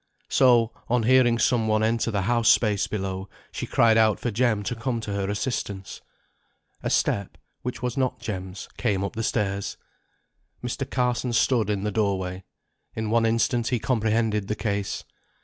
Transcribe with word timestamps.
So, 0.29 0.71
on 0.89 1.03
hearing 1.03 1.37
some 1.37 1.67
one 1.67 1.83
enter 1.83 2.09
the 2.09 2.23
house 2.23 2.57
place 2.57 2.87
below, 2.87 3.29
she 3.51 3.67
cried 3.67 3.99
out 3.99 4.19
for 4.19 4.31
Jem 4.31 4.63
to 4.63 4.73
come 4.73 4.99
to 5.01 5.13
her 5.13 5.29
assistance. 5.29 6.01
A 6.81 6.89
step, 6.89 7.37
which 7.61 7.83
was 7.83 7.97
not 7.97 8.19
Jem's, 8.19 8.67
came 8.77 9.03
up 9.03 9.15
the 9.15 9.21
stairs. 9.21 9.77
Mr. 10.63 10.89
Carson 10.89 11.33
stood 11.33 11.69
in 11.69 11.83
the 11.83 11.91
door 11.91 12.17
way. 12.17 12.45
In 12.95 13.11
one 13.11 13.27
instant 13.27 13.67
he 13.67 13.77
comprehended 13.77 14.47
the 14.47 14.55
case. 14.55 15.03